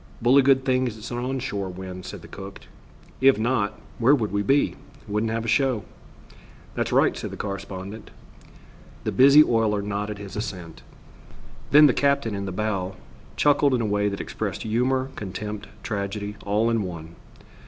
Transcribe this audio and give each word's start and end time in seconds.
"Bully 0.19 0.41
good 0.41 0.65
thing 0.65 0.87
it's 0.87 1.11
an 1.11 1.19
on 1.19 1.37
shore 1.37 1.69
wind," 1.69 2.07
said 2.07 2.23
the 2.23 2.27
cook; 2.27 2.61
"If 3.21 3.37
not, 3.37 3.79
where 3.99 4.15
would 4.15 4.31
we 4.31 4.41
be? 4.41 4.73
Wouldn't 5.07 5.31
have 5.31 5.45
a 5.45 5.47
show." 5.47 5.83
"That's 6.73 6.91
right," 6.91 7.15
said 7.15 7.29
the 7.29 7.37
correspondent. 7.37 8.09
The 9.03 9.11
busy 9.11 9.43
oiler 9.43 9.83
nodded 9.83 10.17
his 10.17 10.35
assent. 10.35 10.81
Then 11.69 11.85
the 11.85 11.93
captain, 11.93 12.33
in 12.33 12.45
the 12.45 12.51
bow, 12.51 12.95
chuckled 13.35 13.75
in 13.75 13.81
a 13.81 13.85
way 13.85 14.09
that 14.09 14.19
expressed 14.21 14.63
humor, 14.63 15.11
contempt, 15.15 15.67
tragedy, 15.83 16.35
all 16.45 16.71
in 16.71 16.81
one. 16.81 17.15